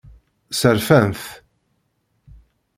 Sserfan-t. 0.51 1.23